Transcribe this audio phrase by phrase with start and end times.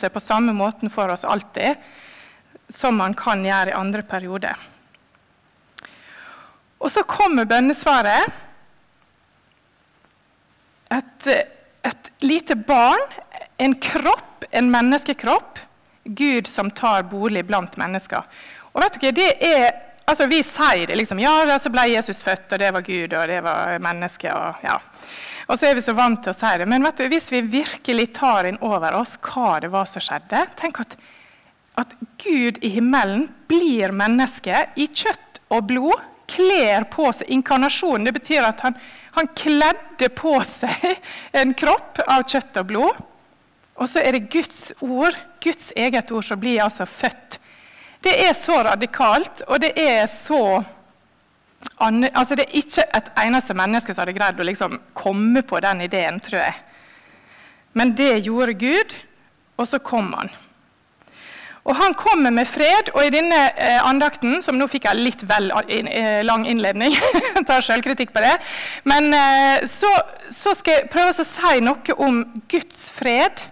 [0.00, 1.78] seg på samme måten for oss alltid
[2.70, 4.56] som man kan gjøre i andre perioder.
[6.80, 8.30] Og så kommer bønnesvaret.
[10.90, 11.28] Et,
[11.86, 13.02] et lite barn,
[13.60, 15.60] en kropp, en menneskekropp.
[16.04, 18.24] Gud som tar bolig blant mennesker.
[18.72, 19.66] Og vet dere, det er,
[20.08, 21.20] altså Vi sier det liksom.
[21.20, 24.32] Ja, så ble Jesus født, og det var Gud, og det var menneske.
[24.32, 24.78] Og, ja.
[25.50, 26.66] Og så er vi så vant til å si det.
[26.70, 30.78] Men du, hvis vi virkelig tar inn over oss hva det var som skjedde Tenk
[30.84, 30.94] at,
[31.82, 38.06] at Gud i himmelen blir menneske i kjøtt og blod kler på seg inkarnasjonen.
[38.06, 38.76] Det betyr at han,
[39.16, 41.00] han kledde på seg
[41.40, 43.06] en kropp av kjøtt og blod.
[43.80, 47.40] Og så er det Guds ord, Guds eget ord, som blir altså født.
[48.04, 50.60] Det er så radikalt, og det er så
[51.80, 55.80] altså Det er ikke et eneste menneske som hadde greid å liksom komme på den
[55.86, 56.54] ideen, tror jeg.
[57.72, 58.94] Men det gjorde Gud,
[59.56, 60.30] og så kom han.
[61.68, 65.24] Og han kommer med fred, og i denne eh, andakten, som nå fikk jeg litt
[65.28, 66.96] vel eh, lang innledning
[67.48, 68.32] tar selvkritikk på det.
[68.88, 69.90] Men eh, så,
[70.32, 73.44] så, skal jeg prøve å si noe om Guds fred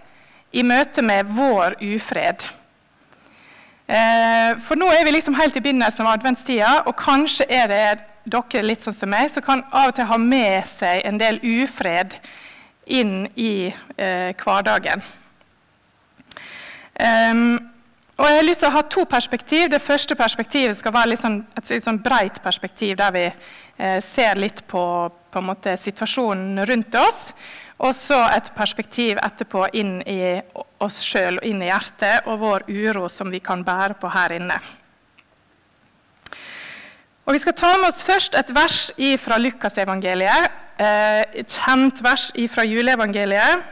[0.51, 2.49] i møte med vår ufred.
[3.89, 7.79] For nå er vi liksom helt i begynnelsen av adventstida, og kanskje er det
[8.29, 11.39] dere litt sånn som meg, som kan av og til ha med seg en del
[11.41, 12.19] ufred
[12.89, 15.03] inn i eh, hverdagen.
[16.99, 17.59] Um,
[18.19, 19.69] og jeg har lyst til å ha to perspektiv.
[19.71, 23.37] Det første perspektivet skal være litt sånn, et litt sånn breit perspektiv, der vi eh,
[24.03, 24.81] ser litt på,
[25.31, 27.29] på måte, situasjonen rundt oss.
[27.79, 30.35] Og så et perspektiv etterpå inn i
[30.83, 34.35] oss sjøl og inn i hjertet og vår uro som vi kan bære på her
[34.35, 34.57] inne.
[37.29, 38.89] Og Vi skal ta med oss først et vers
[39.21, 40.49] fra Lukasevangeliet.
[40.81, 43.67] Eh, et kjent vers fra juleevangeliet.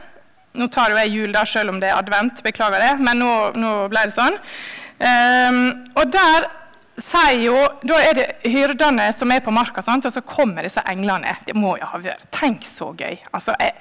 [0.54, 3.32] Nå tar jo jeg jul da, selv om det er advent, beklager det, men nå,
[3.58, 4.38] nå ble det sånn.
[4.98, 5.58] Um,
[5.94, 6.48] og der
[6.98, 10.06] sier jo, Da er det hyrdene som er på marka, sant?
[10.06, 11.36] og så kommer disse englene.
[11.46, 13.18] Det må jo ha vært Tenk så gøy.
[13.32, 13.74] Altså, jeg,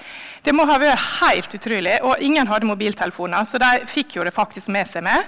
[0.45, 1.97] det må ha vært helt utrolig.
[2.03, 5.27] Og ingen hadde mobiltelefoner, så de fikk jo det faktisk med seg med.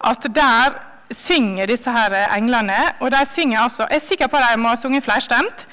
[0.00, 0.78] At der
[1.10, 4.70] synger disse her englene, og de synger altså Jeg er sikker på at de må
[4.70, 5.66] ha sunget flerstemt.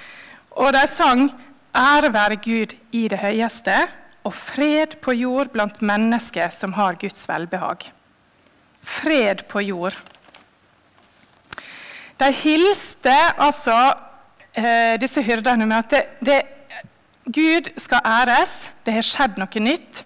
[0.58, 1.30] Og de sang
[1.78, 3.88] 'Ære være Gud i det høyeste'
[4.28, 7.92] og fred på jord blant mennesker som har Guds velbehag.
[8.82, 9.96] Fred på jord.
[12.18, 13.76] De hilste altså
[14.58, 16.40] eh, disse hyrdene med at det, det,
[17.30, 20.04] Gud skal æres, det har skjedd noe nytt,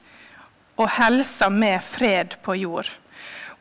[0.82, 2.90] og helsa med fred på jord.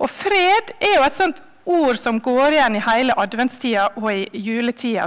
[0.01, 4.27] Og fred er jo et sånt ord som går igjen i hele adventstida og i
[4.33, 5.07] juletida.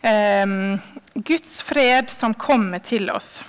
[0.00, 0.56] Eh,
[1.14, 3.40] Guds fred som kommer til oss.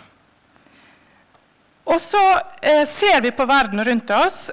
[1.85, 2.23] Og så
[2.61, 4.49] eh, ser vi på verden rundt oss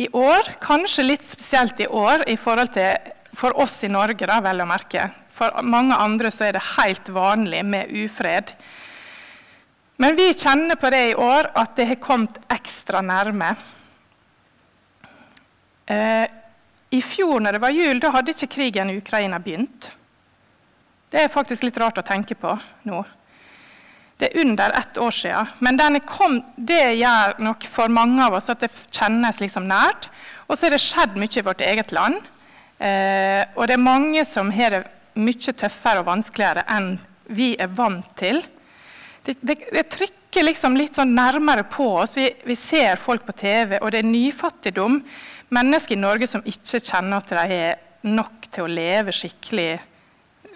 [0.00, 4.40] i år, kanskje litt spesielt i år i forhold til for oss i Norge, da,
[4.44, 5.08] vel å merke.
[5.30, 8.52] For mange andre så er det helt vanlig med ufred.
[10.00, 13.52] Men vi kjenner på det i år at det har kommet ekstra nærme.
[15.90, 16.26] Eh,
[16.90, 19.90] I fjor når det var jul, da hadde ikke krigen i Ukraina begynt.
[21.10, 22.54] Det er faktisk litt rart å tenke på
[22.88, 23.02] nå.
[24.20, 25.52] Det er under ett år siden.
[25.58, 30.10] Men kom, det gjør nok for mange av oss at det kjennes liksom nært.
[30.46, 32.20] Og så er det skjedd mye i vårt eget land.
[32.80, 34.84] Eh, og det er mange som har det
[35.20, 36.94] mye tøffere og vanskeligere enn
[37.30, 38.40] vi er vant til.
[39.26, 42.16] Det, det, det trykker liksom litt sånn nærmere på oss.
[42.16, 44.98] Vi, vi, ser folk på TV, og det er nyfattigdom.
[45.52, 49.70] Mennesker i Norge som ikke kjenner at de har nok til å leve skikkelig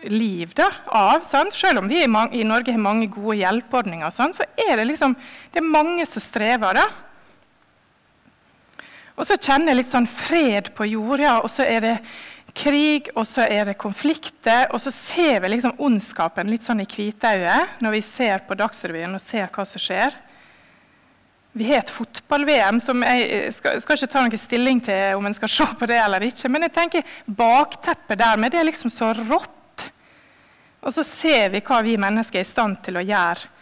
[0.08, 1.24] liv da, av.
[1.28, 1.54] Sant?
[1.56, 5.16] Selv om vi i, i, Norge har mange gode hjelpeordninger, sånn, så er det liksom,
[5.52, 6.80] det er mange som strever.
[6.80, 6.88] da.
[9.14, 11.94] Og så kjenner jeg litt sånn fred på jorda, og så er det
[12.54, 14.68] krig, og så er det konflikter.
[14.74, 19.14] Og så ser vi liksom ondskapen litt sånn i hvitøyet når vi ser på Dagsrevyen
[19.14, 20.16] og ser hva som skjer.
[21.54, 25.36] Vi har et fotball-VM som jeg skal, skal, ikke ta noen stilling til om en
[25.36, 26.50] skal se på det eller ikke.
[26.50, 29.52] Men jeg tenker bakteppet der med det er liksom så rått
[30.84, 33.52] og så ser vi hva vi mennesker er i stand til å gjøre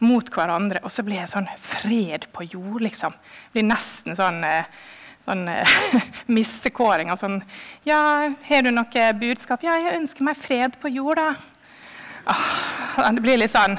[0.00, 0.80] mot hverandre.
[0.84, 3.14] Og så blir det sånn fred på jord, liksom.
[3.14, 4.68] Det blir nesten sånn, eh,
[5.28, 5.46] sånn
[6.36, 7.40] missekåring og Sånn
[7.86, 8.00] Ja,
[8.48, 9.64] har du noe budskap?
[9.66, 11.34] Ja, jeg ønsker meg fred på jord, da.
[13.10, 13.78] Det blir litt sånn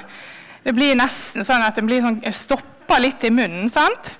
[0.66, 3.70] Det blir nesten sånn at en blir sånn, stoppa litt i munnen.
[3.70, 4.14] sant?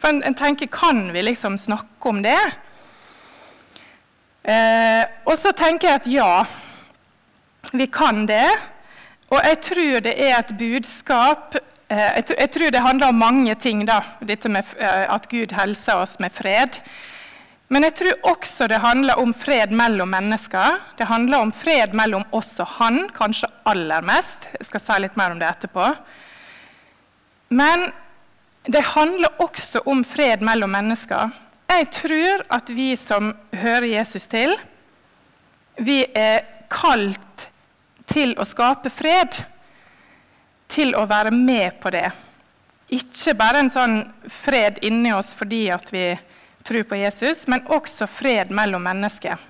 [0.00, 2.40] For en, en, tenker Kan vi liksom snakke om det?
[4.42, 6.32] Eh, og så tenker jeg at ja.
[7.72, 8.48] Vi kan det.
[9.32, 11.56] Og jeg tror det er et budskap
[11.92, 16.14] jeg, jeg, tror det handler om mange ting, da, dette med at Gud helser oss
[16.24, 16.78] med fred.
[17.72, 20.78] Men jeg tror også det handler om fred mellom mennesker.
[20.96, 24.48] Det handler om fred mellom oss og han, kanskje aller mest.
[24.58, 25.90] Jeg skal si litt mer om det etterpå.
[27.52, 27.90] Men
[28.68, 31.32] det handler også om fred mellom mennesker.
[31.72, 34.52] Jeg tror at vi som hører Jesus til,
[35.80, 37.48] vi er kalt
[38.12, 39.40] til å skape fred.
[40.72, 42.08] Til å være med på det.
[42.92, 43.96] Ikke bare en sånn
[44.28, 46.06] fred inni oss fordi vi
[46.62, 49.40] tror på Jesus, men også fred mellom mennesker.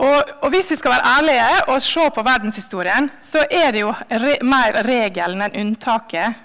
[0.00, 3.92] Og, og, Hvis vi skal være ærlige og se på verdenshistorien, så er det jo
[3.92, 6.38] re, mer regelen enn unntaket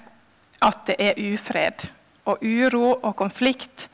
[0.66, 1.86] at det er ufred
[2.28, 3.88] og uro og konflikt.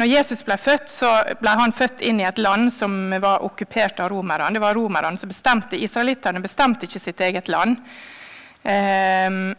[0.00, 1.10] Når Jesus ble født, så
[1.40, 4.54] ble han født inn i et land som var okkupert av romerne.
[4.54, 5.76] Det var romerne som bestemte.
[5.76, 7.76] Israelittene bestemte ikke sitt eget land.
[8.62, 9.52] Um,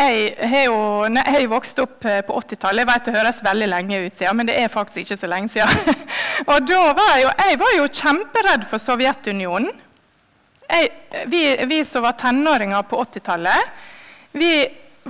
[0.00, 2.80] jeg jo jeg har vokst opp eh, på 80-tallet.
[2.82, 5.52] Jeg vet det høres veldig lenge ut siden, men det er faktisk ikke så lenge
[5.52, 5.94] siden.
[6.50, 9.72] og da var jeg, jo, jeg var jo kjemperedd for Sovjetunionen.
[10.70, 10.90] Jeg,
[11.28, 13.72] vi, vi, som var tenåringer på 80-tallet,
[14.38, 14.52] vi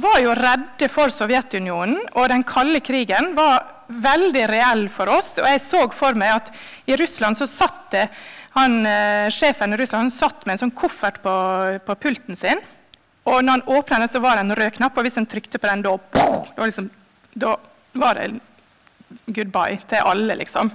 [0.01, 2.01] var jo redde for Sovjetunionen.
[2.17, 5.35] Og den kalde krigen var veldig reell for oss.
[5.41, 6.53] Og jeg så for meg at
[6.91, 8.07] i Russland så satt det
[8.57, 11.35] han, eh, Sjefen i Russland han satt med en sånn koffert på,
[11.87, 12.63] på pulten sin.
[13.29, 15.61] Og når han åpna den, så var det en rød knapp, og hvis han trykte
[15.61, 16.89] på den, da, da, liksom,
[17.39, 17.55] da
[18.01, 18.41] var det
[19.31, 20.73] goodbye til alle, liksom.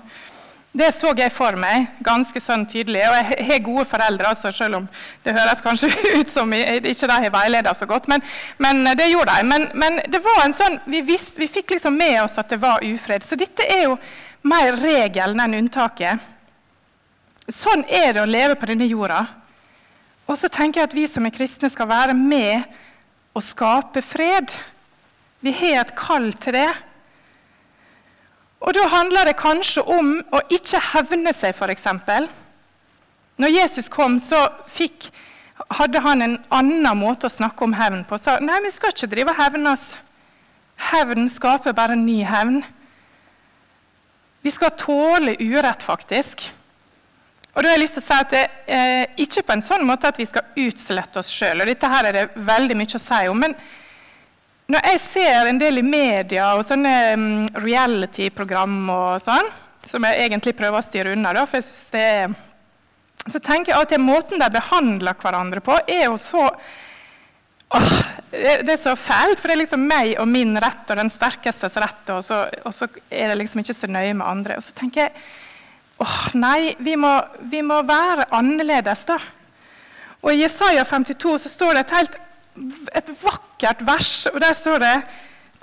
[0.76, 3.06] Det så jeg for meg ganske sånn tydelig.
[3.08, 4.88] Og jeg har gode foreldre, altså, selv om
[5.24, 5.88] det høres kanskje
[6.20, 8.10] ut som ikke de har veileda så godt.
[8.12, 8.24] Men,
[8.60, 9.46] men, det gjorde de.
[9.48, 12.60] Men, men, det var en sånn, vi, visste, vi fikk liksom med oss at det
[12.60, 13.24] var ufred.
[13.24, 13.96] Så dette er jo
[14.52, 16.20] mer regelen enn unntaket.
[17.48, 19.22] Sånn er det å leve på denne jorda.
[20.28, 22.66] Og så tenker jeg at vi som er kristne, skal være med
[23.32, 24.52] og skape fred.
[25.40, 26.70] Vi har et kall til det.
[28.66, 31.86] Og da handler det kanskje om å ikke hevne seg, f.eks.
[33.38, 35.12] Når Jesus kom, så fikk,
[35.78, 38.18] hadde han en annen måte å snakke om hevn på.
[38.18, 39.86] Sa nei, vi skal ikke drive og hevne oss.
[40.90, 42.64] Hevn skaper bare ny hevn.
[44.46, 46.48] Vi skal tåle urett, faktisk.
[47.54, 49.86] Og da har jeg lyst til å si at det, eh, Ikke på en sånn
[49.88, 53.28] måte at vi skal utslette oss sjøl, dette her er det veldig mye å si
[53.30, 53.40] om.
[53.40, 53.56] men
[54.72, 57.28] når jeg ser en del i media og sånne um,
[57.62, 59.52] reality-program og sånn,
[59.86, 62.34] som jeg egentlig prøver å styre unna, da, for jeg synes det er,
[63.30, 66.48] så tenker jeg at måten de behandler hverandre på, er jo så
[67.76, 67.96] åh,
[68.32, 71.78] Det er så fælt, for det er liksom meg og min rett og den sterkestes
[71.82, 74.58] rett, og så, og så er det liksom ikke så nøye med andre.
[74.60, 75.26] Og så tenker jeg
[76.04, 77.10] Åh, nei, vi må,
[77.48, 79.16] vi må, være annerledes, da.
[80.20, 82.18] Og I Jesaja 52 så står det et helt
[82.96, 84.98] et vakkert vers, og der står det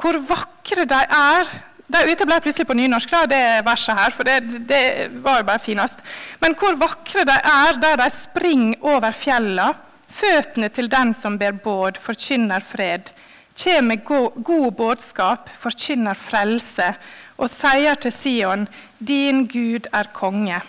[0.02, 1.50] hvor vakre de er.
[1.92, 4.84] Dette ble plutselig på nynorsk, da, det verset her, for det, det
[5.22, 6.00] var jo bare finest.
[6.40, 9.72] Men hvor vakre de er der de springer over fjella.
[10.12, 13.12] Føttene til den som ber båd, forkynner fred.
[13.56, 16.88] Kjem med god budskap, forkynner frelse
[17.36, 18.68] og sier til Sion,
[18.98, 20.62] 'Din Gud er konge'.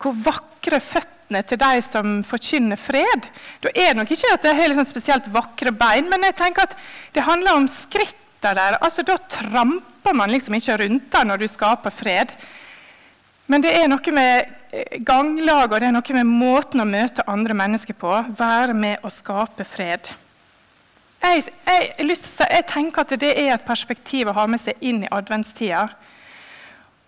[0.00, 0.80] Hvor vakre
[1.26, 3.26] føttene til de som forkynner fred.
[3.60, 6.62] Da er det nok ikke at jeg har liksom spesielt vakre bein, men jeg tenker
[6.62, 6.76] at
[7.14, 8.78] det handler om skrittene der.
[8.80, 12.32] Altså, da tramper man liksom ikke rundt deg når du skaper fred.
[13.48, 17.26] Men det er noe med eh, ganglag og det er noe med måten å møte
[17.26, 18.12] andre mennesker på.
[18.38, 20.12] Være med å skape fred.
[21.22, 25.10] Jeg, jeg, jeg, tenker at det er et perspektiv å ha med seg inn i
[25.10, 25.88] adventstida.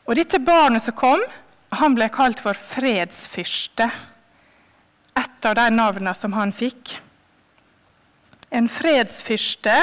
[0.09, 1.23] Og dette barnet som kom,
[1.77, 3.91] han ble kalt for fredsfyrste.
[5.19, 6.95] Et av de navnene som han fikk.
[8.55, 9.77] En fredsfyrste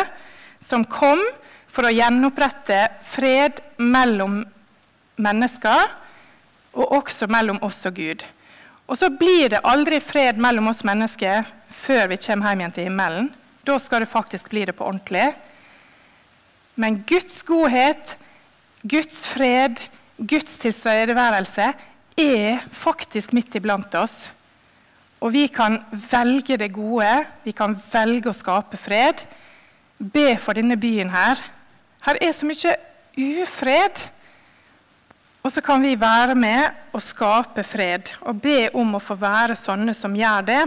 [0.63, 1.21] som kom
[1.67, 4.43] for å gjenopprette fred mellom
[5.19, 5.91] mennesker,
[6.75, 8.23] og også mellom oss og Gud.
[8.85, 12.87] Og så blir det aldri fred mellom oss mennesker før vi kommer hjem igjen til
[12.89, 13.29] himmelen.
[13.65, 15.31] Da skal det faktisk bli det på ordentlig.
[16.75, 18.17] Men Guds godhet,
[18.83, 19.79] Guds fred,
[20.19, 21.71] Guds tilstedeværelse
[22.19, 24.29] er faktisk midt iblant oss.
[25.25, 27.09] Og vi kan velge det gode,
[27.41, 29.23] vi kan velge å skape fred.
[29.97, 31.39] Be for denne byen her.
[32.05, 32.75] Her er så mye
[33.41, 34.03] ufred.
[35.41, 39.57] Og så kan vi være med og skape fred og be om å få være
[39.57, 40.61] sånne som gjør det.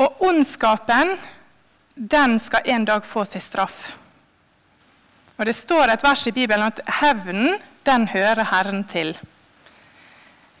[0.00, 1.16] Og ondskapen,
[1.94, 3.92] den skal en dag få sin straff.
[5.38, 9.16] Og Det står et vers i Bibelen at hevnen, den hører Herren til.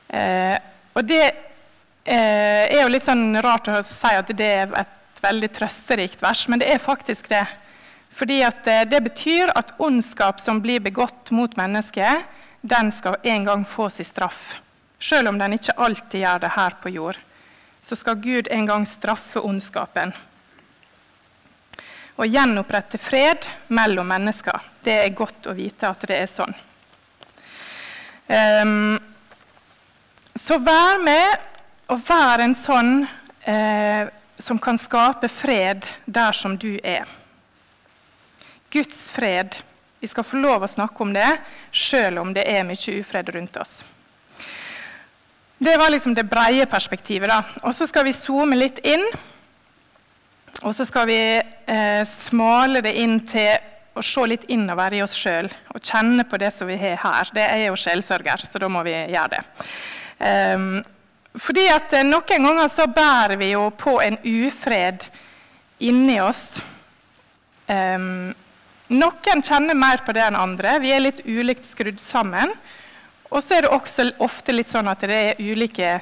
[0.08, 0.58] Eh,
[0.94, 5.50] og det eh, er jo litt sånn rart å si at det er et veldig
[5.56, 7.44] trøsterikt vers, men det er faktisk det.
[8.14, 12.24] Fordi at eh, Det betyr at ondskap som blir begått mot mennesket,
[12.60, 14.54] den skal en gang få sin straff.
[14.98, 17.18] Selv om den ikke alltid gjør det her på jord,
[17.82, 20.14] så skal Gud en gang straffe ondskapen.
[22.16, 24.62] Å gjenopprette fred mellom mennesker.
[24.80, 26.54] Det er godt å vite at det er sånn.
[28.24, 28.96] Um,
[30.34, 31.38] så vær med
[31.92, 33.04] og vær en sånn
[33.46, 34.08] eh,
[34.40, 37.08] som kan skape fred der som du er.
[38.74, 39.56] Guds fred.
[40.00, 41.28] Vi skal få lov å snakke om det,
[41.72, 43.78] sjøl om det er mye ufred rundt oss.
[45.64, 47.30] Det var liksom det breie perspektivet.
[47.30, 47.42] da.
[47.62, 49.06] Og Så skal vi zoome litt inn.
[50.62, 53.56] Og så skal vi eh, smale det inn til
[53.94, 57.30] å se litt innover i oss sjøl og kjenne på det som vi har her.
[57.34, 59.42] Det er jo sjelsørger, så da må vi gjøre det.
[60.24, 60.82] Um,
[61.34, 65.04] fordi at eh, Noen ganger så bærer vi jo på en ufred
[65.84, 66.62] inni oss.
[67.66, 68.32] Um,
[68.94, 70.78] noen kjenner mer på det enn andre.
[70.80, 72.54] Vi er litt ulikt skrudd sammen.
[73.34, 75.96] Og så er det også ofte litt sånn at det er ulike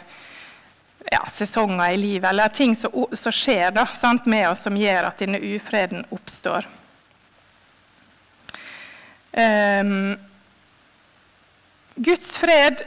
[1.10, 5.08] ja, sesonger i livet, eller ting som, som skjer da, sant, med oss som gjør
[5.08, 6.68] at denne ufreden oppstår.
[9.32, 10.18] Um,
[11.96, 12.84] Guds fred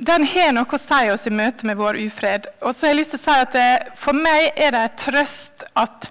[0.00, 2.48] den har noe å si oss i møte med vår ufred.
[2.60, 3.68] Og så har jeg lyst til å si at det,
[4.00, 6.10] For meg er det en trøst at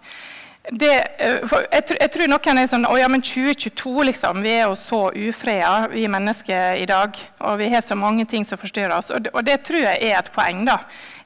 [0.66, 4.42] det, eh, jeg, jeg, tror noen er sånn Å ja, men 2022, liksom.
[4.42, 7.20] Vi er jo så ufreda, vi mennesker i dag.
[7.46, 9.12] Og vi har så mange ting som forstyrrer oss.
[9.14, 10.80] Og det, og det tror jeg er et poeng, da.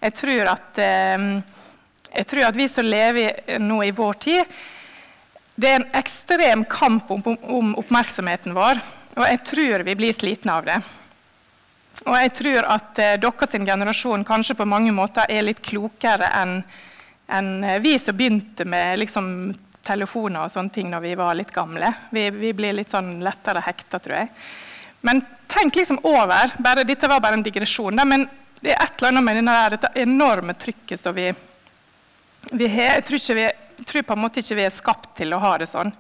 [0.03, 1.29] Jeg tror at, eh,
[2.19, 4.59] jeg tror at vi som lever nå i vår tid
[5.59, 8.79] Det er en ekstrem kamp om, om oppmerksomheten vår.
[9.19, 10.77] Og jeg tror vi blir slitne av det.
[12.07, 16.61] Og jeg tror at eh, deres generasjon kanskje på mange måter er litt klokere enn
[17.29, 19.53] enn eh, vi som begynte med liksom,
[19.85, 21.91] telefoner og sånne ting når vi var litt gamle.
[22.13, 24.31] Vi, vi blir litt sånn lettere hekta, tror jeg.
[25.05, 28.27] Men tenk liksom over bare, Dette var bare en digresjon, da, men
[28.59, 31.29] det er et eller annet med denne, dette enorme trykket som vi,
[32.51, 32.97] vi har.
[32.99, 33.47] Jeg tror, vi,
[33.85, 35.93] tror, på en måte ikke vi er skapt til å ha det sånn.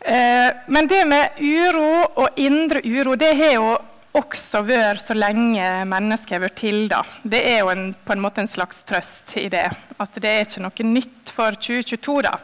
[0.00, 1.90] Eh, men det med uro
[2.22, 3.74] og indre uro, det har jo
[4.16, 6.82] også vært så lenge mennesket har vært til.
[6.90, 7.04] Da.
[7.22, 9.68] Det er jo en, på en måte en slags trøst i det.
[10.02, 12.16] At det er ikke noe nytt for 2022.
[12.26, 12.34] da.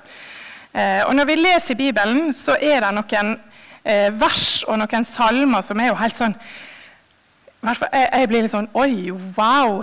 [0.76, 3.35] Eh, og når vi leser i Bibelen, så er det noen
[3.82, 6.37] eh, vers og noen salmer som er jo helt sånn
[7.66, 9.80] jeg, jeg blir litt sånn Oi, wow!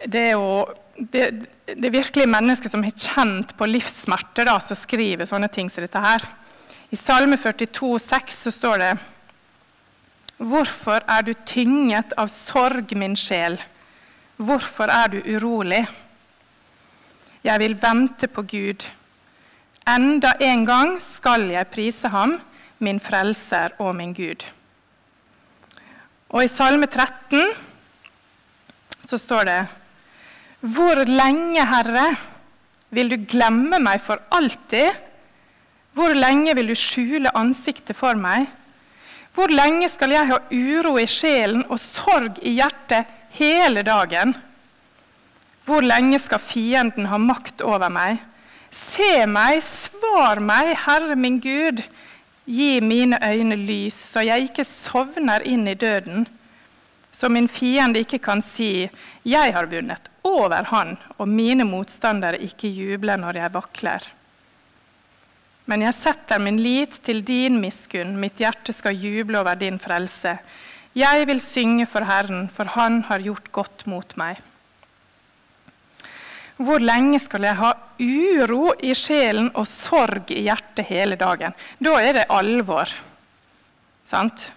[0.00, 0.64] Det er jo
[0.96, 1.26] det,
[1.68, 6.02] det er virkelig mennesker som har kjent på livssmerter, som skriver sånne ting som dette
[6.02, 6.24] her.
[6.92, 8.90] I Salme 42, 42,6 så står det
[10.40, 13.58] Hvorfor er du tynget av sorg, min sjel?
[14.40, 15.82] Hvorfor er du urolig?
[17.44, 18.86] Jeg vil vente på Gud.
[19.88, 22.38] Enda en gang skal jeg prise ham,
[22.80, 24.46] min frelser og min Gud.
[26.32, 27.52] Og i Salme 13
[29.10, 29.60] så står det
[30.60, 32.14] Hvor lenge, Herre,
[32.90, 34.96] vil du glemme meg for alltid?
[35.92, 38.48] Hvor lenge vil du skjule ansiktet for meg?
[39.34, 43.06] Hvor lenge skal jeg ha uro i sjelen og sorg i hjertet
[43.38, 44.34] hele dagen?
[45.64, 48.18] Hvor lenge skal fienden ha makt over meg?
[48.70, 51.82] Se meg, svar meg, Herre min Gud.
[52.50, 56.26] Gi mine øyne lys, så jeg ikke sovner inn i døden.
[57.14, 58.90] Så min fiende ikke kan si,
[59.24, 64.02] 'Jeg har vunnet over han', og mine motstandere ikke jubler når jeg vakler.
[65.70, 70.32] Men jeg setter min lit til din miskunn, mitt hjerte skal juble over din frelse.
[70.98, 74.40] Jeg vil synge for Herren, for Han har gjort godt mot meg.
[76.60, 77.70] Hvor lenge skal jeg ha
[78.02, 81.54] uro i sjelen og sorg i hjertet hele dagen?
[81.78, 82.90] Da er det alvor.
[84.04, 84.50] Sant?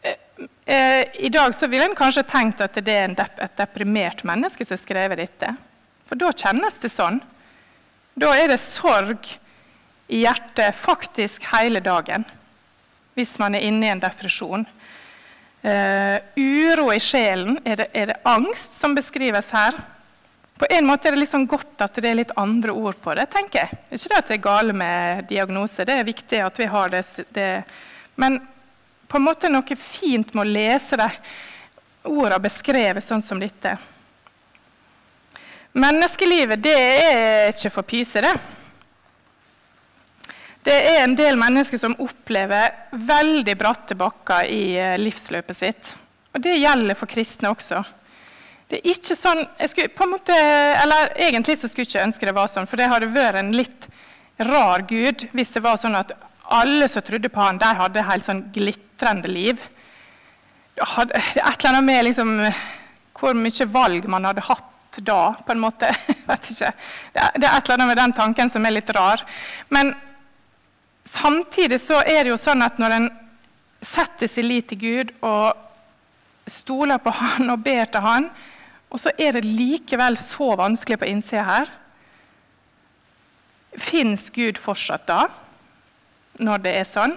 [0.00, 0.16] Eh,
[0.64, 4.78] eh, I dag så ville en kanskje tenkt at det er et deprimert menneske som
[4.78, 5.52] har skrevet dette.
[6.06, 7.20] For da kjennes det sånn.
[8.14, 9.26] Da er det sorg
[10.12, 12.24] i hjertet faktisk hele dagen
[13.16, 14.64] hvis man er inne i en depresjon.
[15.62, 17.58] Uh, uro i sjelen.
[17.64, 19.76] Er det, er det, angst som beskrives her?
[20.58, 23.28] På en måte er det liksom godt at det er litt andre ord på det.
[23.32, 23.80] tenker jeg.
[23.90, 27.02] Ikke det at det er gale med diagnose, det er viktig at vi har det,
[27.36, 27.50] det.
[28.16, 28.40] Men
[29.08, 31.08] på en måte noe fint med å lese de
[32.08, 33.76] ordene beskrevet sånn som dette.
[35.72, 38.32] Menneskelivet det er ikke for pyse, det.
[40.62, 45.90] Det er en del mennesker som opplever veldig bratte bakker i eh, livsløpet sitt.
[46.32, 47.82] Og det gjelder for kristne også.
[48.70, 49.42] Det er ikke sånn,
[50.08, 50.36] måte,
[51.18, 53.88] Egentlig så skulle jeg ikke ønske det var sånn, for det hadde vært en litt
[54.42, 56.14] rar gud hvis det var sånn at
[56.52, 59.60] alle som trodde på han, de hadde helt sånn glitrende liv.
[60.78, 62.32] Er et eller annet med liksom,
[63.18, 65.90] hvor mye valg man hadde hatt da, på en måte.
[66.28, 69.20] Det er, det er et eller annet med den tanken som er litt rar.
[69.72, 69.92] Men
[71.04, 73.10] samtidig så er det jo sånn at når en
[73.82, 75.58] setter sin lit til Gud og
[76.50, 78.28] stoler på han og ber til han,
[78.92, 81.70] og så er det likevel så vanskelig på innsida her
[83.72, 85.22] Fins Gud fortsatt da,
[86.44, 87.14] når det er sånn?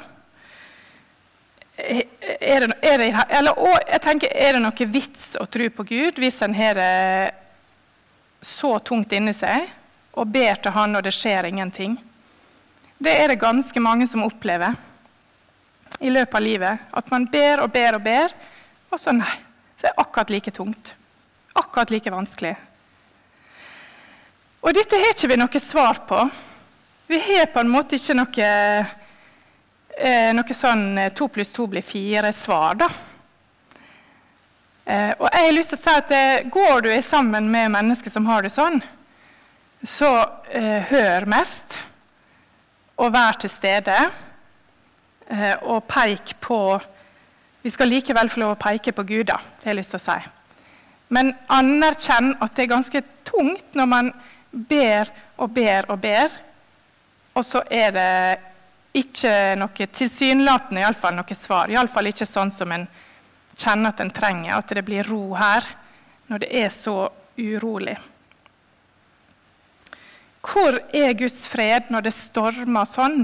[1.75, 3.58] Er det, er det, eller,
[3.89, 7.34] jeg tenker, er det noe vits å tro på Gud hvis en har det
[8.39, 9.68] så tungt inni seg
[10.15, 11.98] og ber til Han, og det skjer ingenting?
[12.98, 14.75] Det er det ganske mange som opplever
[16.00, 16.84] i løpet av livet.
[16.92, 18.36] At man ber og ber og ber,
[18.92, 19.34] og så nei.
[19.75, 20.94] Så er det akkurat like tungt.
[21.56, 22.54] Akkurat like vanskelig.
[24.64, 26.22] Og dette har ikke vi noe svar på.
[27.12, 28.46] Vi har på en måte ikke noe,
[29.98, 32.88] eh, noe sånn eh, to pluss to blir fire-svar, da.
[34.86, 38.25] Eh, og jeg har lyst til å si at Går du sammen med mennesker som
[38.30, 38.80] har det sånn,
[39.86, 40.10] så
[40.90, 41.78] hør mest
[42.98, 43.98] og vær til stede.
[45.28, 46.80] Eh, og peik på
[47.66, 49.40] Vi skal likevel få lov å peke på Gud, da.
[49.42, 50.18] Det har jeg lyst til å si.
[51.18, 54.12] Men anerkjenn at det er ganske tungt når man
[54.52, 55.10] ber
[55.42, 56.36] og ber og ber,
[57.34, 58.12] og så er det
[59.02, 61.74] ikke noe tilsynelatende i alle fall, noe svar.
[61.74, 62.86] Iallfall ikke sånn som en
[63.56, 65.66] kjenner at en trenger, at det blir ro her
[66.30, 67.98] når det er så urolig.
[70.46, 73.24] Hvor er Guds fred når det stormer sånn?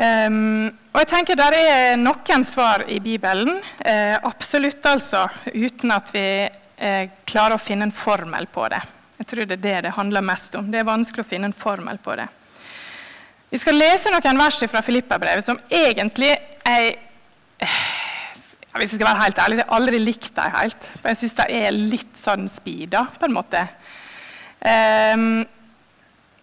[0.00, 6.08] Um, og jeg tenker Der er noen svar i Bibelen, uh, absolutt altså, uten at
[6.14, 8.80] vi uh, klarer å finne en formel på det.
[9.20, 10.70] Jeg tror det er det det handler mest om.
[10.72, 12.30] Det er vanskelig å finne en formel på det.
[13.52, 16.96] Vi skal lese noen vers fra Filippa-brevet som egentlig jeg
[18.70, 20.84] Hvis jeg skal være helt ærlig, jeg har aldri likt dem helt.
[21.02, 23.64] For jeg syns de er litt sånn speeda, på en måte.
[24.60, 25.46] Um,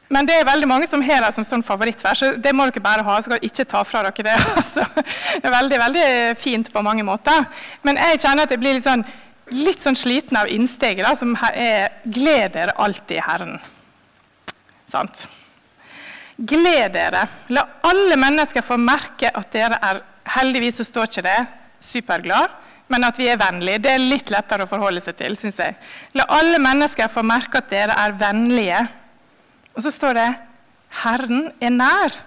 [0.07, 2.19] men det er veldig mange som har det som sånn favorittvers.
[2.21, 3.15] så Det må dere bare ha.
[3.21, 4.35] så kan ikke ta fra dere det.
[4.59, 7.47] Altså, det er veldig, veldig fint på mange måter.
[7.83, 9.03] Men jeg kjenner at jeg blir litt sånn,
[9.51, 13.59] litt sånn sliten av innsteget, som er 'Gled dere alltid i Herren'.
[14.87, 15.27] Sant?
[16.37, 17.27] Gled dere.
[17.49, 21.37] La alle mennesker få merke at dere er Heldigvis så står ikke det
[21.79, 22.51] superglad,
[22.87, 23.81] men at vi er vennlige.
[23.83, 25.75] Det er litt lettere å forholde seg til, syns jeg.
[26.15, 28.85] La alle mennesker få merke at dere er vennlige
[29.77, 30.29] og så står det
[31.03, 32.17] 'Herren er nær'.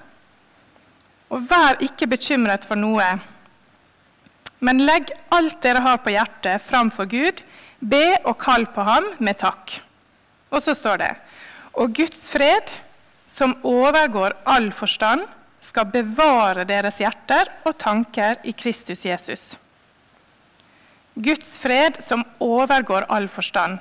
[1.30, 3.18] Og vær ikke bekymret for noe,
[4.60, 7.42] men legg alt dere har på hjertet, framfor Gud.
[7.80, 9.80] Be og kall på ham med takk.
[10.50, 11.16] Og så står det
[11.74, 12.70] Og Guds fred,
[13.26, 15.22] som overgår all forstand,
[15.60, 19.56] skal bevare deres hjerter og tanker i Kristus Jesus.
[21.22, 23.78] Guds fred som overgår all forstand.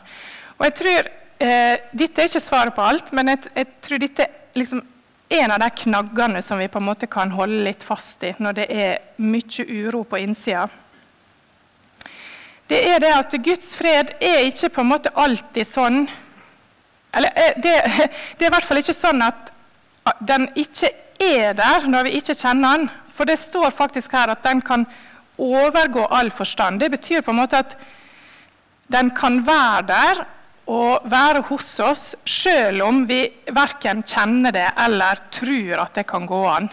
[0.59, 4.25] Og jeg tror Eh, dette er ikke svaret på alt, men jeg, jeg tror dette
[4.25, 4.81] er liksom
[5.29, 8.57] en av de knaggene som vi på en måte kan holde litt fast i når
[8.57, 10.65] det er mye uro på innsida.
[12.67, 16.03] Det er det at Guds fred er ikke på en måte alltid sånn
[17.15, 17.77] Eller eh, det,
[18.37, 19.53] det er i hvert fall ikke sånn at
[20.19, 20.91] den ikke
[21.23, 22.91] er der når vi ikke kjenner den.
[23.15, 24.83] For det står faktisk her at den kan
[25.39, 26.79] overgå all forstand.
[26.79, 27.77] Det betyr på en måte at
[28.91, 30.25] den kan være der,
[30.69, 33.23] og være hos oss selv om vi
[33.55, 36.69] verken kjenner det eller tror at det kan gå an.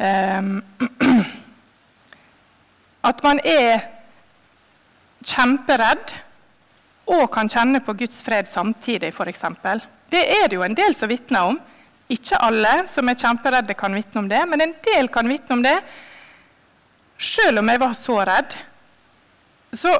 [0.00, 0.50] Um,
[3.10, 3.86] at man er
[5.24, 6.12] kjemperedd
[7.10, 9.44] og kan kjenne på Guds fred samtidig, f.eks.
[10.12, 11.58] Det er det jo en del som vitner om.
[12.12, 15.64] Ikke alle som er kjemperedde, kan vitne om det, men en del kan vitne om
[15.64, 15.78] det.
[17.20, 18.54] Selv om jeg var så redd,
[19.76, 19.92] så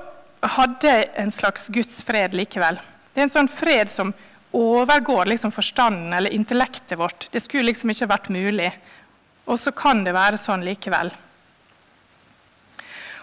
[0.56, 2.78] hadde jeg en slags Guds fred likevel.
[3.12, 4.14] Det er en sånn fred som
[4.56, 7.28] overgår liksom forstanden eller intellektet vårt.
[7.30, 8.70] Det skulle liksom ikke vært mulig.
[9.44, 11.12] Og så kan det være sånn likevel.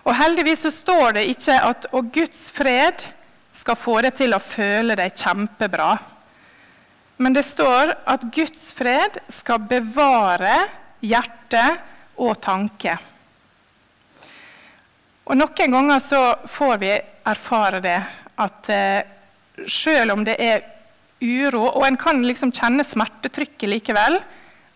[0.07, 3.03] Og Heldigvis så står det ikke at og Guds fred
[3.57, 5.89] skal få deg til å føle deg kjempebra.
[7.17, 10.67] Men det står at Guds fred skal bevare
[11.01, 11.65] hjerte
[12.21, 12.95] og tanke.
[15.27, 16.93] Og Noen ganger så får vi
[17.27, 17.97] erfare det,
[18.39, 19.01] at eh,
[19.67, 20.63] selv om det er
[21.19, 24.19] uro, og en kan liksom kjenne smertetrykket likevel,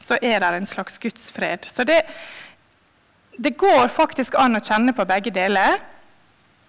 [0.01, 1.67] så er det en slags gudsfred.
[1.69, 2.01] Så det,
[3.37, 5.77] det går faktisk an å kjenne på begge deler.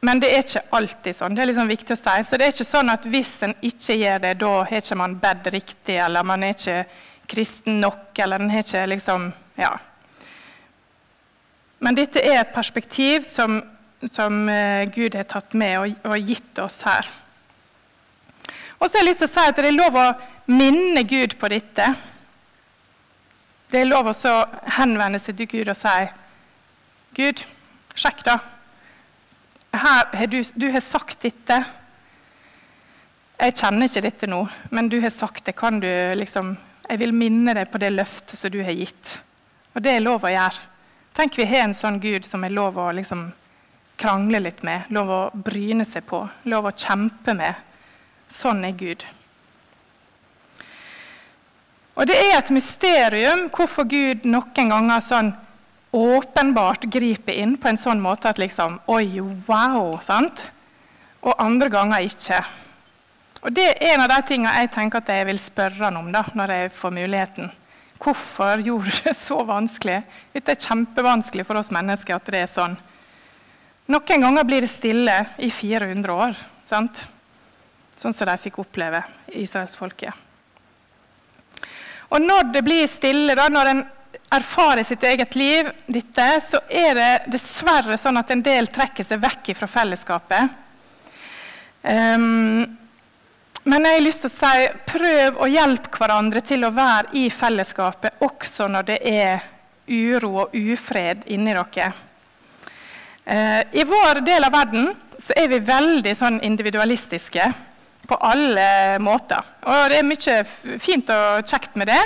[0.02, 1.34] Men det er ikke alltid sånn.
[1.34, 2.16] Det er liksom viktig å si.
[2.26, 5.16] Så det er ikke sånn at hvis en ikke gjør det, da har ikke man
[5.22, 6.78] bedt riktig, eller man er ikke
[7.30, 9.76] kristen nok, eller en har ikke liksom Ja.
[11.82, 13.56] Men dette er et perspektiv som,
[14.10, 17.08] som uh, Gud har tatt med og, gitt oss her.
[18.78, 20.06] Og så har jeg lyst til å si at det er lov å
[20.50, 21.92] minne Gud på dette.
[23.70, 24.34] Det er lov å
[24.76, 25.94] henvende seg til Gud og si
[27.12, 27.44] Gud,
[27.94, 28.38] sjekk, da.
[29.72, 31.58] Her, du, du har sagt dette.
[33.42, 35.56] Jeg kjenner ikke dette nå, men du har sagt det.
[35.58, 36.56] Kan du liksom
[36.88, 39.14] Jeg vil minne deg på det løftet som du har gitt.
[39.72, 40.64] Og det er lov å gjøre.
[41.16, 43.30] Tenk vi har en sånn Gud som er lov å liksom
[44.02, 47.54] krangle litt med, lov å bryne seg på, lov å kjempe med.
[48.32, 49.04] Sånn er Gud.
[51.92, 55.32] Og Det er et mysterium hvorfor Gud noen ganger sånn
[55.92, 59.98] åpenbart griper inn på en sånn måte at liksom Oi, wow!
[60.00, 60.46] sant?
[61.22, 62.40] Og andre ganger ikke.
[63.42, 66.08] Og Det er en av de tingene jeg tenker at jeg vil spørre han om
[66.14, 67.52] da, når jeg får muligheten.
[68.02, 70.00] Hvorfor gjorde det så vanskelig?
[70.32, 72.74] Dette er kjempevanskelig for oss mennesker at det er sånn.
[73.90, 77.06] Noen ganger blir det stille i 400 år, sant?
[78.02, 79.02] sånn som de fikk oppleve
[79.38, 80.14] israelsfolket.
[82.12, 83.82] Og når det blir stille, da, når en
[84.32, 89.22] erfarer sitt eget liv, dette, så er det dessverre sånn at en del trekker seg
[89.22, 90.58] vekk fra fellesskapet.
[91.82, 92.62] Um,
[93.64, 97.28] men jeg har lyst til å si prøv å hjelpe hverandre til å være i
[97.30, 99.44] fellesskapet også når det er
[99.86, 101.92] uro og ufred inni dere.
[103.26, 107.50] Uh, I vår del av verden så er vi veldig sånn individualistiske
[108.08, 109.44] på alle måter.
[109.70, 112.00] Og det er mye fint og kjekt med det.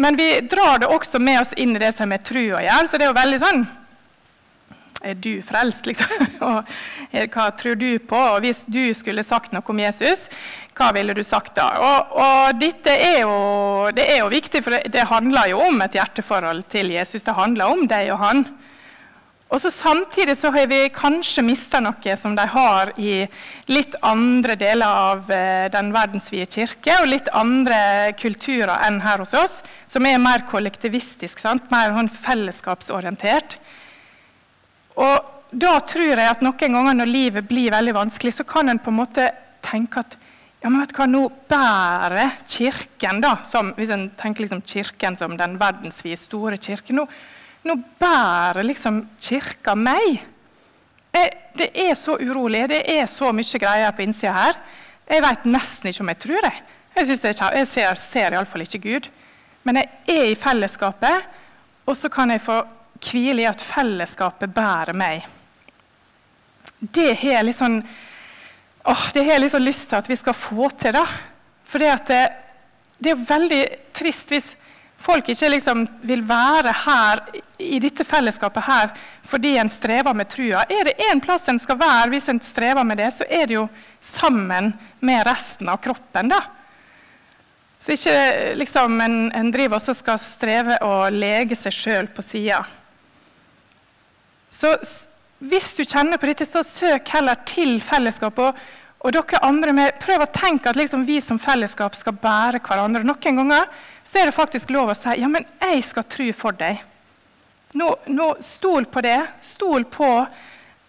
[0.00, 2.86] Men vi drar det også med oss inn i det som er tru å gjøre.
[2.88, 3.66] Så det er jo veldig sånn
[5.00, 6.26] Er du frelst, liksom?
[6.48, 8.18] og hva tror du på?
[8.34, 10.26] Og hvis du skulle sagt noe om Jesus,
[10.76, 11.70] hva ville du sagt da?
[11.80, 13.36] Og, og dette er jo,
[13.96, 17.24] det er jo viktig, for det, det handler jo om et hjerteforhold til Jesus.
[17.24, 18.44] Det handler om deg og han.
[19.50, 23.24] Og så Samtidig så har vi kanskje mista noe som de har i
[23.66, 29.34] litt andre deler av eh, den verdensvide kirke, og litt andre kulturer enn her hos
[29.34, 29.56] oss,
[29.90, 31.66] som er mer kollektivistisk, sant?
[31.72, 33.58] mer sånn fellesskapsorientert.
[35.02, 35.18] Og
[35.50, 38.94] da tror jeg at noen ganger når livet blir veldig vanskelig, så kan en på
[38.94, 39.26] en måte
[39.66, 40.14] tenke at
[40.60, 45.16] ja, men vet du hva, nå bærer Kirken, da, som, hvis en tenker liksom Kirken
[45.18, 47.06] som den verdensvide store kirken, nå,
[47.66, 50.22] nå bærer liksom kirka meg.
[51.12, 54.60] Jeg, det er så urolig, det er så mye greier på innsida her.
[55.10, 56.52] Jeg veit nesten ikke om jeg tror det.
[56.96, 59.08] Jeg, jeg, jeg ser, ser iallfall ikke Gud.
[59.66, 61.26] Men jeg er i fellesskapet,
[61.86, 62.62] og så kan jeg få
[63.00, 65.26] hvile i at fellesskapet bærer meg.
[66.80, 67.80] Det har jeg sånn
[68.88, 70.96] åh, det har jeg litt sånn lyst til at vi skal få til.
[70.96, 71.04] da.
[71.68, 72.20] For det,
[72.98, 73.62] det er veldig
[73.96, 74.54] trist hvis
[75.00, 77.24] folk ikke liksom vil være her
[77.60, 78.94] i dette fellesskapet her
[79.26, 80.64] fordi en strever med trua.
[80.68, 83.58] Er det én plass en skal være hvis en strever med det, så er det
[83.58, 83.68] jo
[84.00, 86.32] sammen med resten av kroppen.
[86.32, 86.40] da.
[87.80, 88.16] Så ikke
[88.60, 92.60] liksom en, en driver også skal streve å lege seg sjøl på sida.
[94.52, 94.74] Så
[95.40, 98.50] hvis du kjenner på dette, så søk heller til fellesskapet.
[98.50, 102.60] Og, og dere andre med, Prøv å tenke at liksom vi som fellesskap skal bære
[102.66, 103.06] hverandre.
[103.08, 103.70] Noen ganger
[104.04, 106.84] så er det faktisk lov å si ja, men jeg skal tro for deg.
[107.72, 109.18] Nå, nå Stol på det.
[109.42, 110.08] Stol på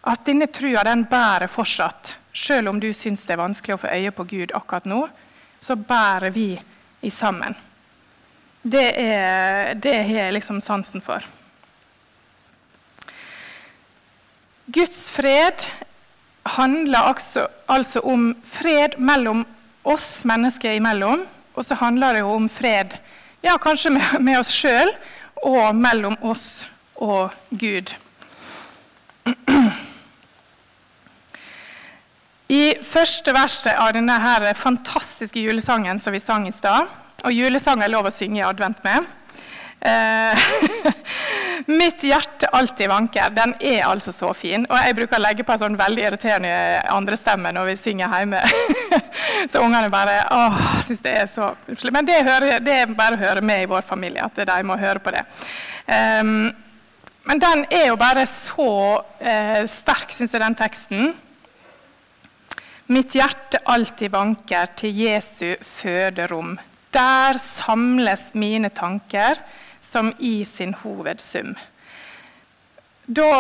[0.02, 2.16] at denne trua den bærer fortsatt.
[2.34, 5.04] Selv om du syns det er vanskelig å få øye på Gud akkurat nå,
[5.62, 6.56] så bærer vi
[7.02, 7.54] i sammen.
[8.62, 11.26] Det, er, det har jeg liksom sansen for.
[14.72, 15.68] Guds fred
[16.56, 19.44] handler altså, altså om fred mellom
[19.84, 21.26] oss mennesker imellom.
[21.54, 22.96] Og så handler det jo om fred
[23.44, 24.94] ja, kanskje med, med oss sjøl
[25.42, 26.64] og mellom oss
[27.02, 27.94] og Gud.
[32.52, 34.18] I første verset av denne
[34.60, 36.90] fantastiske julesangen som vi sang i stad
[37.24, 39.06] Og julesang er lov å synge i advent med.
[39.82, 40.38] Eh,
[41.66, 44.66] 'Mitt hjerte alltid vanker', den er altså så fin.
[44.70, 46.54] Og jeg bruker å legge på en sånn veldig irriterende
[46.94, 48.42] andrestemme når vi synger hjemme.
[49.52, 51.54] så ungene bare åh, syns det er så
[51.94, 54.78] Men det, hører, det er bare å høre med i vår familie, at de må
[54.78, 55.24] høre på det.
[55.88, 56.52] Um,
[57.26, 61.12] men den er jo bare så uh, sterk, syns jeg, den teksten.
[62.92, 66.58] Mitt hjerte alltid vanker til Jesu føderom.
[66.92, 69.40] Der samles mine tanker
[69.92, 71.54] som i sin hovedsum.
[73.12, 73.32] Da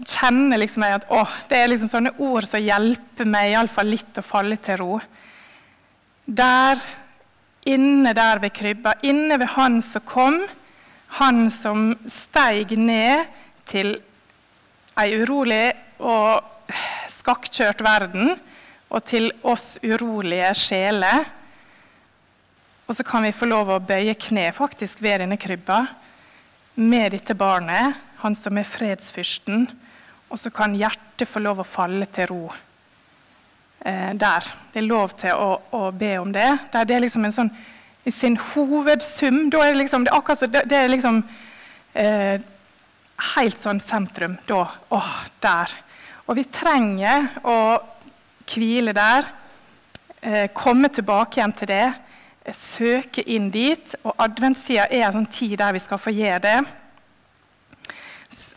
[0.00, 4.18] kjenner liksom jeg at å, det er liksom sånne ord som hjelper meg iallfall litt
[4.18, 4.94] å falle til ro.
[6.24, 6.80] Der,
[7.68, 10.40] inne der ved krybba, inne ved Han som kom,
[11.20, 13.26] Han som steig ned
[13.66, 13.96] til
[15.00, 16.46] ei urolig og
[17.10, 18.36] skakkjørt verden,
[18.90, 21.26] og til oss urolige sjeler.
[22.90, 25.84] Og så kan vi få lov å bøye kne faktisk ved denne krybba
[26.74, 29.68] med dette barnet, han som er fredsfyrsten.
[30.26, 34.48] Og så kan hjertet få lov å falle til ro eh, der.
[34.72, 36.48] Det er lov til å, å, be om det.
[36.74, 37.52] Der det er liksom en sånn
[38.02, 41.22] i sin hovedsum da er det, liksom, det, er akkurat så, det, det er liksom
[41.94, 42.42] eh,
[43.36, 44.64] helt sånn sentrum da.
[44.98, 45.78] Åh, der.
[46.26, 47.58] Og vi trenger å
[48.50, 49.34] hvile der.
[50.26, 51.84] Eh, komme tilbake igjen til det.
[52.44, 53.94] Eh, søke inn dit.
[54.04, 56.60] Og adventstida er en sånn tid der vi skal få gjøre det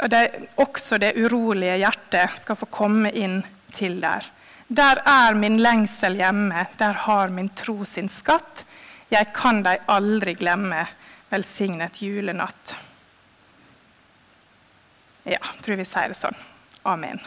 [0.10, 3.42] det, også det urolige hjertet skal få komme inn
[3.74, 4.26] til der.
[4.68, 8.64] Der er min lengsel hjemme, der har min tro sin skatt.
[9.12, 10.86] Jeg kan deg aldri glemme.
[11.34, 12.76] Velsignet julenatt.
[15.26, 16.38] Ja, tror vi sier det sånn.
[16.86, 17.22] Amen.